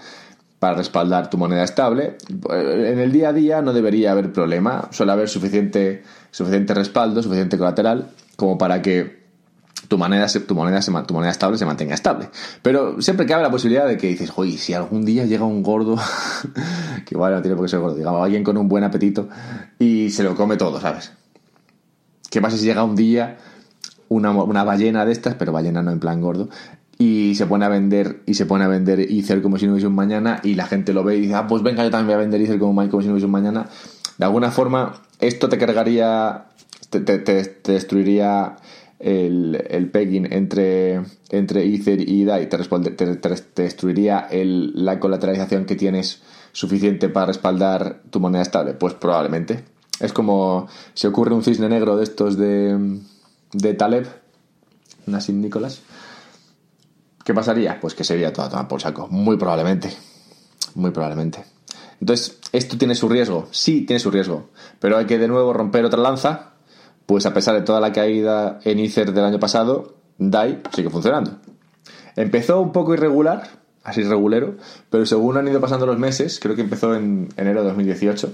[0.63, 2.15] para respaldar tu moneda estable.
[2.49, 7.58] En el día a día no debería haber problema, suele haber suficiente, suficiente respaldo, suficiente
[7.58, 9.23] colateral como para que
[9.89, 12.30] tu moneda, tu, moneda, tu moneda estable se mantenga estable.
[12.62, 15.97] Pero siempre cabe la posibilidad de que dices, oye, si algún día llega un gordo,
[17.06, 19.28] que igual no tiene por qué ser gordo, digamos, alguien con un buen apetito
[19.80, 21.12] y se lo come todo, ¿sabes?
[22.30, 23.36] ¿Qué pasa si llega un día
[24.08, 26.47] una, una ballena de estas, pero ballena no en plan gordo,
[27.04, 29.88] y se pone a vender y se pone a vender Ether como si no hubiese
[29.88, 32.13] un mañana y la gente lo ve y dice, ah, pues venga, yo también voy
[32.16, 33.68] a vender Ether como, como si no hubiese un mañana.
[34.18, 36.46] De alguna forma, esto te cargaría,
[36.89, 38.56] te, destruiría
[39.00, 43.06] el, pegging entre, entre Ether y DAI, te, responde, te,
[43.62, 46.22] destruiría la colateralización que tienes
[46.54, 48.74] suficiente para respaldar tu moneda estable.
[48.74, 49.66] Pues probablemente.
[50.00, 53.00] Es como si ocurre un cisne negro de estos de,
[53.52, 54.08] de Taleb,
[55.06, 55.82] Nassim Nicolás.
[57.24, 57.80] ¿Qué pasaría?
[57.80, 59.08] Pues que sería toda toma por saco.
[59.08, 59.94] Muy probablemente.
[60.76, 61.44] Muy probablemente.
[62.00, 63.48] Entonces, ¿esto tiene su riesgo?
[63.52, 64.50] Sí, tiene su riesgo.
[64.80, 66.52] Pero hay que de nuevo romper otra lanza.
[67.06, 71.38] Pues a pesar de toda la caída en Ether del año pasado, DAI sigue funcionando.
[72.16, 73.50] Empezó un poco irregular,
[73.84, 74.56] así regulero,
[74.90, 78.34] pero según han ido pasando los meses, creo que empezó en enero de 2018,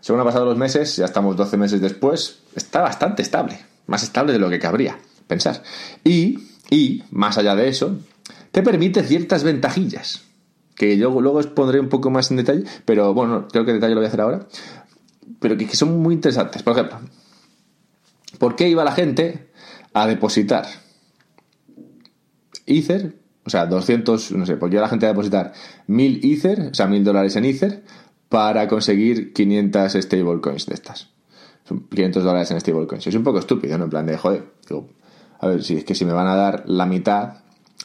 [0.00, 4.32] según han pasado los meses, ya estamos 12 meses después, está bastante estable, más estable
[4.32, 5.62] de lo que cabría pensar.
[6.04, 6.38] Y,
[6.70, 7.96] y más allá de eso,
[8.54, 10.22] te permite ciertas ventajillas,
[10.76, 13.94] que yo luego os pondré un poco más en detalle, pero bueno, creo que detalle
[13.94, 14.46] lo voy a hacer ahora,
[15.40, 16.62] pero que, son muy interesantes.
[16.62, 17.00] Por ejemplo,
[18.38, 19.50] ¿por qué iba la gente
[19.92, 20.66] a depositar
[22.64, 25.52] Ether, o sea, 200, no sé, porque la gente a depositar
[25.88, 27.82] 1000 Ether, o sea, 1000 dólares en Ether,
[28.28, 31.10] para conseguir 500 stablecoins de estas.
[31.64, 33.04] Son 500 dólares en stablecoins.
[33.04, 33.84] Es un poco estúpido, ¿no?
[33.84, 34.44] En plan de, joder,
[35.40, 37.43] a ver, si es que si me van a dar la mitad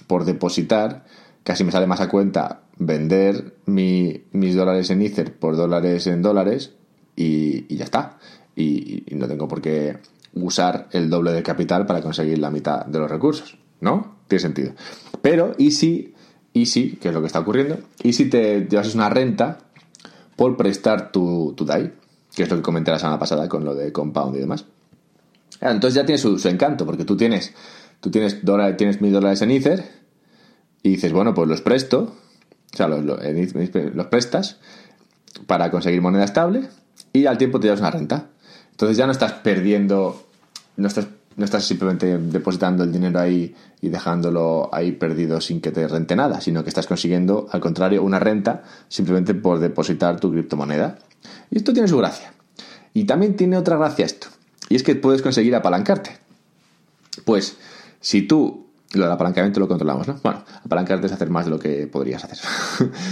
[0.10, 1.06] por depositar,
[1.44, 6.74] casi me sale más a cuenta vender mis dólares en Ether por dólares en dólares
[7.16, 8.18] y, ya está.
[8.56, 10.00] y no tengo por qué
[10.34, 13.58] usar el doble de capital para conseguir la mitad de los recursos.
[13.82, 14.16] ¿no?
[14.28, 14.74] Tiene sentido.
[15.22, 16.14] Pero, ¿y si,
[16.54, 19.60] y si, que es lo que está ocurriendo, y si te llevas una renta
[20.36, 21.94] por prestar tu, tu DAI,
[22.36, 24.66] que es lo que comenté la semana pasada con lo de Compound y demás?
[25.62, 27.54] Entonces ya tiene su, encanto, porque tú tienes,
[28.00, 29.99] tú tienes, dólares, tienes mil dólares en Ether
[30.84, 32.16] y dices, bueno, pues los presto,
[32.74, 34.60] o sea, los, los prestas
[35.48, 36.70] para conseguir moneda estable
[37.14, 38.28] y al tiempo te llevas una renta.
[38.72, 40.28] Entonces ya no estás perdiendo,
[40.78, 41.08] no estás
[41.40, 46.14] no estás simplemente depositando el dinero ahí y dejándolo ahí perdido sin que te rente
[46.18, 51.00] nada, sino que estás consiguiendo, al contrario, una renta simplemente por depositar tu criptomoneda.
[51.50, 52.34] Y esto tiene su gracia.
[52.94, 54.28] Y también tiene otra gracia esto,
[54.68, 56.18] y es que puedes conseguir apalancarte.
[57.24, 57.56] Pues
[58.02, 60.20] si tú lo del apalancamiento lo controlamos, ¿no?
[60.22, 62.38] Bueno, apalancarte es hacer más de lo que podrías hacer.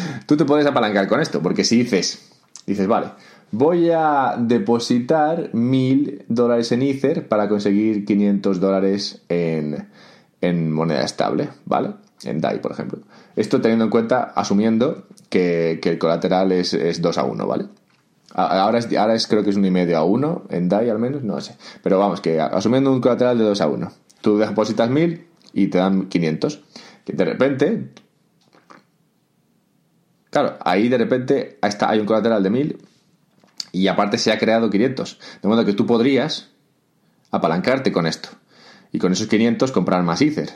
[0.25, 2.29] tú te puedes apalancar con esto, porque si dices,
[2.65, 3.07] dices, vale,
[3.51, 9.87] voy a depositar mil dólares en Ether para conseguir 500 dólares en,
[10.71, 11.91] moneda estable, ¿vale?
[12.23, 12.99] En DAI, por ejemplo.
[13.35, 17.65] Esto teniendo en cuenta, asumiendo que, el colateral es, es, 2 a 1, ¿vale?
[18.33, 21.39] Ahora, es, ahora es, creo que es 1,5 a 1, en DAI al menos, no
[21.41, 21.55] sé.
[21.81, 23.91] Pero vamos, que asumiendo un colateral de 2 a 1.
[24.21, 26.61] Tú depositas 1000 y te dan 500.
[27.07, 27.89] Que de repente...
[30.29, 32.77] Claro, ahí de repente hay un colateral de 1000
[33.71, 35.17] y aparte se ha creado 500.
[35.41, 36.49] De modo que tú podrías
[37.31, 38.27] apalancarte con esto.
[38.91, 40.49] Y con esos 500 comprar más Ether.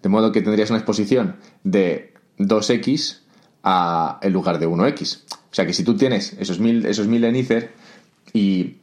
[0.00, 3.22] De modo que tendrías una exposición de 2x
[3.64, 5.24] a, en lugar de 1x.
[5.32, 7.72] O sea que si tú tienes esos 1000 esos mil en Ether
[8.32, 8.76] y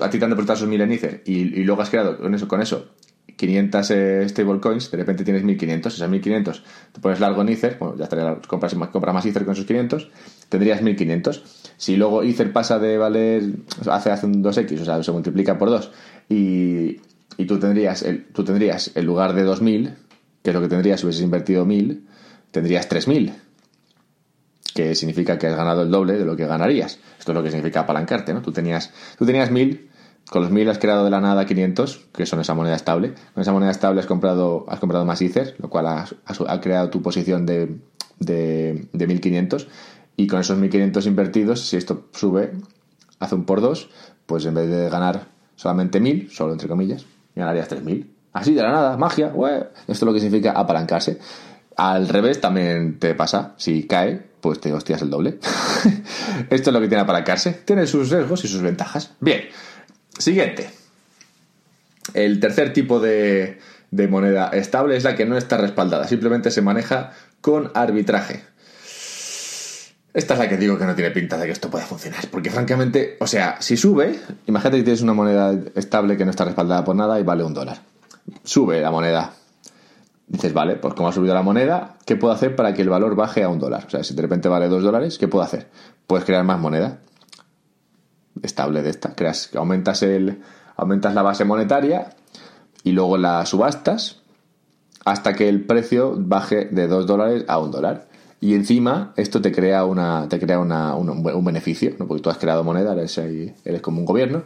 [0.00, 2.48] a ti te han depositado esos 1000 en Ether y, luego has creado con eso,
[2.48, 2.94] con eso
[3.36, 7.96] 500 eh, stablecoins, de repente tienes 1500, esas 1500 te pones largo en Ether, bueno,
[7.96, 10.10] ya estaría, compras, compras más Ether con esos 500,
[10.48, 11.42] tendrías 1500.
[11.76, 13.42] Si luego Ether pasa de valer,
[13.90, 15.90] hace, hace un 2x, o sea, se multiplica por 2,
[16.28, 17.00] y,
[17.36, 19.94] y tú, tendrías el, tú tendrías, en lugar de 2000,
[20.42, 22.06] que es lo que tendrías si hubieses invertido 1000,
[22.50, 23.32] tendrías 3000
[24.74, 26.98] que significa que has ganado el doble de lo que ganarías.
[27.16, 28.42] Esto es lo que significa apalancarte, ¿no?
[28.42, 29.88] Tú tenías, tú tenías 1000
[30.30, 33.14] con los 1000 has creado de la nada 500, que son esa moneda estable.
[33.34, 36.14] Con esa moneda estable has comprado, has comprado más Ether, lo cual has,
[36.60, 37.76] creado tu posición de,
[38.18, 39.68] de, de 1500.
[40.16, 42.52] Y con esos 1500 invertidos, si esto sube,
[43.18, 43.90] hace un por dos,
[44.26, 48.14] pues en vez de ganar solamente 1000, solo entre comillas, ganarías 3000.
[48.32, 49.32] Así de la nada, magia,
[49.86, 51.18] Esto es lo que significa apalancarse.
[51.76, 55.38] Al revés también te pasa, si cae, pues te hostias el doble.
[56.50, 57.52] Esto es lo que tiene apalancarse.
[57.64, 59.14] Tiene sus riesgos y sus ventajas.
[59.20, 59.42] Bien,
[60.18, 60.70] Siguiente.
[62.12, 63.58] El tercer tipo de,
[64.08, 68.42] moneda estable es la que no está respaldada, simplemente se maneja con arbitraje.
[70.12, 72.50] Esta es la que digo que no tiene pinta de que esto pueda funcionar, porque
[72.50, 76.84] francamente, o sea, si sube, imagínate que tienes una moneda estable que no está respaldada
[76.84, 77.78] por nada y vale un dólar.
[78.44, 79.32] Sube la moneda.
[80.28, 83.16] Dices, vale, pues como ha subido la moneda, ¿qué puedo hacer para que el valor
[83.16, 83.84] baje a un dólar?
[83.86, 85.66] O sea, si de repente vale dos dólares, ¿qué puedo hacer?
[86.06, 87.00] Puedes crear más moneda
[88.42, 89.14] estable de esta.
[89.14, 90.42] Creas, aumentas, el,
[90.76, 92.10] aumentas la base monetaria
[92.82, 94.20] y luego la subastas
[95.04, 98.08] hasta que el precio baje de 2 dólares a 1 dólar.
[98.40, 102.06] Y encima esto te crea una te crea una, un, beneficio, ¿no?
[102.06, 104.42] porque tú has creado moneda, eres, eres como un gobierno,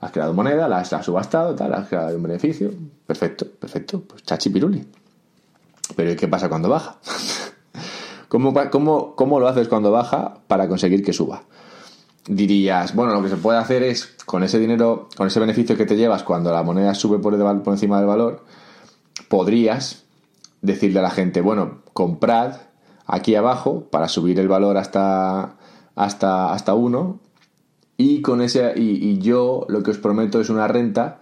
[0.00, 2.70] has creado moneda, la has, subastado, tal, has creado un beneficio.
[3.06, 4.86] Perfecto, perfecto, pues chachi piruli.
[5.94, 6.96] Pero ¿qué pasa cuando baja?
[8.28, 11.42] ¿Cómo, cómo, ¿Cómo lo haces cuando baja para conseguir que suba?
[12.26, 15.86] Dirías, bueno, lo que se puede hacer es con ese dinero, con ese beneficio que
[15.86, 18.44] te llevas cuando la moneda sube por, por encima del valor,
[19.28, 20.04] podrías
[20.60, 22.56] decirle a la gente, bueno, comprad
[23.06, 25.56] aquí abajo para subir el valor hasta
[25.94, 27.20] hasta hasta 1
[27.98, 31.18] y con ese y, yo lo que os prometo es una renta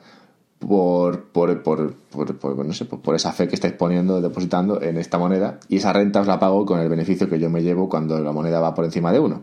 [0.58, 5.18] por por, por, por, no sé, por, esa fe que estáis poniendo, depositando en esta
[5.18, 8.20] moneda y esa renta os la pago con el beneficio que yo me llevo cuando
[8.20, 9.42] la moneda va por encima de 1.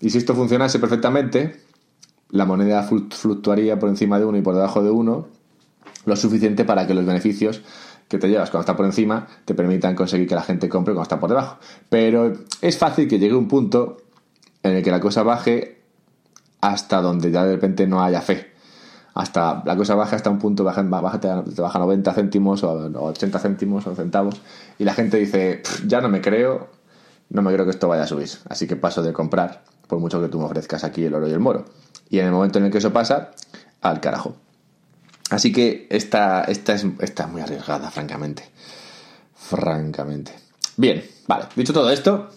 [0.00, 1.60] Y si esto funcionase perfectamente,
[2.30, 5.28] la moneda fluctuaría por encima de 1 y por debajo de 1
[6.06, 7.62] lo suficiente para que los beneficios
[8.08, 11.04] que te llevas cuando está por encima te permitan conseguir que la gente compre cuando
[11.04, 11.58] está por debajo.
[11.88, 13.98] Pero es fácil que llegue un punto
[14.62, 15.82] en el que la cosa baje
[16.60, 18.52] hasta donde ya de repente no haya fe.
[19.14, 23.38] Hasta la cosa baja hasta un punto, baja, baja, te, baja 90 céntimos o 80
[23.38, 24.40] céntimos o centavos
[24.76, 26.68] y la gente dice, ya no me creo,
[27.30, 28.28] no me creo que esto vaya a subir.
[28.48, 29.62] Así que paso de comprar,
[29.94, 31.64] por mucho que tú me ofrezcas aquí el oro y el moro.
[32.10, 33.30] Y en el momento en el que eso pasa,
[33.80, 34.34] al carajo.
[35.30, 38.50] Así que esta, esta, es, esta muy arriesgada, francamente.
[39.36, 40.32] Francamente.
[40.76, 41.44] Bien, vale.
[41.54, 42.28] Dicho todo esto,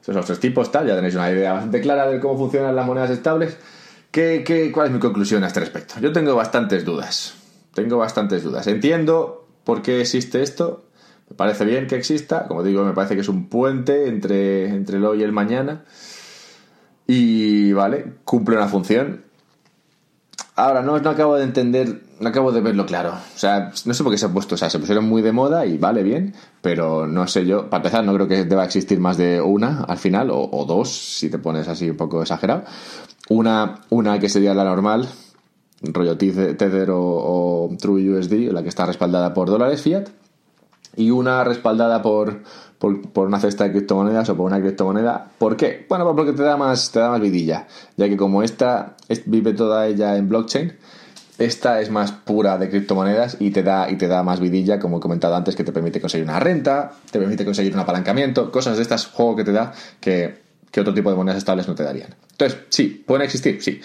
[0.00, 3.10] esos otros tipos, tal, ya tenéis una idea bastante clara de cómo funcionan las monedas
[3.10, 3.58] estables.
[4.10, 5.94] ¿Qué, qué, cuál es mi conclusión a este respecto?
[6.00, 7.34] Yo tengo bastantes dudas.
[7.74, 8.66] Tengo bastantes dudas.
[8.66, 10.86] Entiendo por qué existe esto.
[11.28, 12.46] Me parece bien que exista.
[12.46, 15.84] Como digo, me parece que es un puente entre, entre el hoy y el mañana.
[17.14, 19.20] Y, vale, cumple una función.
[20.56, 23.10] Ahora, no, no acabo de entender, no acabo de verlo claro.
[23.10, 25.30] O sea, no sé por qué se ha puesto, o sea, se pusieron muy de
[25.30, 28.98] moda y vale bien, pero no sé yo, para empezar, no creo que deba existir
[28.98, 32.64] más de una al final, o, dos, si te pones así un poco exagerado.
[33.28, 35.06] Una, una que sería la normal,
[35.82, 40.08] rollo Tether o, o TrueUSD, la que está respaldada por dólares fiat,
[40.96, 42.42] y una respaldada por,
[42.78, 45.30] por, una cesta de criptomonedas o por una criptomoneda.
[45.38, 45.86] ¿Por qué?
[45.88, 49.52] Bueno, pues porque te da más, te da más vidilla, ya que como esta vive
[49.54, 50.72] toda ella en blockchain,
[51.38, 54.98] esta es más pura de criptomonedas y te da, y te da más vidilla, como
[54.98, 58.76] he comentado antes, que te permite conseguir una renta, te permite conseguir un apalancamiento, cosas
[58.76, 60.42] de estas juego que te da que,
[60.78, 62.14] otro tipo de monedas estables no te darían.
[62.32, 63.62] Entonces, sí, ¿pueden existir?
[63.62, 63.80] Sí.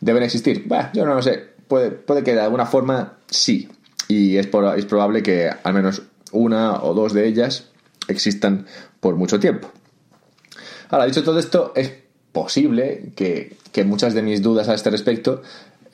[0.00, 0.64] ¿Deben existir?
[0.66, 1.54] Bah, yo no lo sé.
[1.68, 3.68] Puede, puede que de alguna forma sí.
[4.08, 6.02] Y es, es probable que al menos
[6.34, 7.70] una o dos de ellas
[8.08, 8.66] existan
[9.00, 9.70] por mucho tiempo.
[10.90, 11.92] Ahora, dicho todo esto, es
[12.32, 15.42] posible que, muchas de mis dudas a este respecto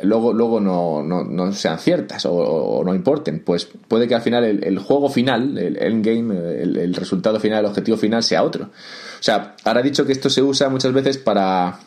[0.03, 3.41] luego, luego no, sean ciertas o, no importen.
[3.45, 7.97] Pues puede que al final el, juego final, el endgame, el, resultado final, el objetivo
[7.97, 8.65] final sea otro.
[8.65, 11.79] O sea, ahora dicho que esto se usa muchas veces para,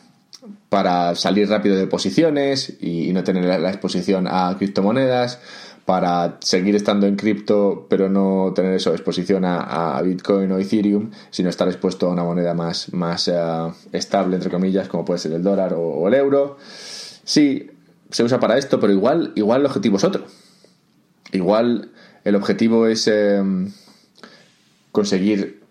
[0.68, 5.40] para salir rápido de posiciones y, no tener la exposición a criptomonedas
[5.84, 11.50] para seguir estando en cripto, pero no tener eso exposición a, Bitcoin o Ethereum, sino
[11.50, 13.34] estar expuesto a una moneda más, más eh,
[13.92, 16.56] estable, entre comillas, como puede ser el dólar o, el euro.
[17.24, 17.70] Sí,
[18.10, 20.24] se usa para esto, pero igual, igual el objetivo es otro.
[21.32, 21.90] Igual
[22.24, 23.70] el objetivo es em,
[24.90, 25.64] conseguir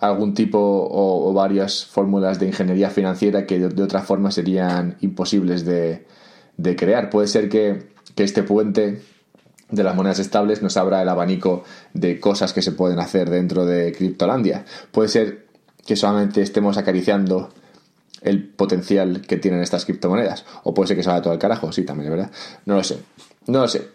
[0.00, 6.04] algún tipo o, varias fórmulas de ingeniería financiera que de, otra forma serían imposibles de,
[6.56, 7.10] de crear.
[7.10, 9.02] Puede ser que que este puente
[9.70, 13.66] de las monedas estables nos abra el abanico de cosas que se pueden hacer dentro
[13.66, 14.64] de Criptolandia.
[14.90, 15.46] Puede ser
[15.86, 17.50] que solamente estemos acariciando
[18.22, 20.44] el potencial que tienen estas criptomonedas.
[20.64, 22.30] O puede ser que se vaya todo al carajo, sí, también, ¿verdad?
[22.64, 22.98] No lo sé.
[23.46, 23.88] No lo sé.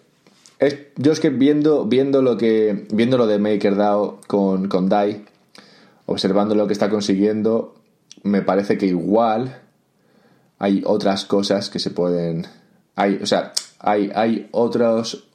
[0.60, 2.86] Es, yo es que viendo, viendo lo que.
[2.92, 5.26] Viendo lo de MakerDAO con, con DAI,
[6.06, 7.76] observando lo que está consiguiendo,
[8.24, 9.62] me parece que igual
[10.60, 12.46] hay otras cosas que se pueden.
[12.96, 15.28] Hay, o sea, hay, otros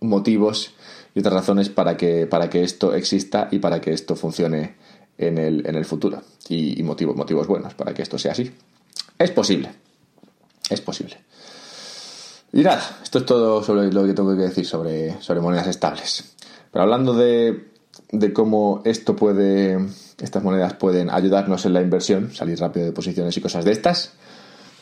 [0.00, 0.74] motivos
[1.14, 4.76] y otras razones para que, para que esto exista y para que esto funcione
[5.18, 6.22] en el, en el futuro.
[6.48, 8.50] Y, motivos, motivos buenos para que esto sea así.
[9.18, 9.70] Es posible.
[10.68, 11.16] Es posible.
[12.52, 16.36] Y nada, esto es todo sobre lo que tengo que decir sobre, sobre monedas estables.
[16.70, 17.70] Pero hablando de,
[18.12, 19.78] de cómo esto puede,
[20.20, 24.12] estas monedas pueden ayudarnos en la inversión, salir rápido de posiciones y cosas de estas,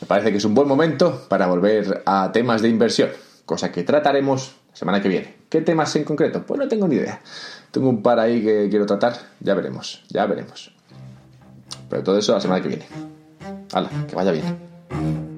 [0.01, 3.09] me parece que es un buen momento para volver a temas de inversión,
[3.45, 5.35] cosa que trataremos la semana que viene.
[5.49, 6.43] ¿Qué temas en concreto?
[6.45, 7.21] Pues no tengo ni idea.
[7.71, 10.71] Tengo un par ahí que quiero tratar, ya veremos, ya veremos.
[11.89, 12.85] Pero todo eso la semana que viene.
[13.73, 15.34] Hala, que vaya bien.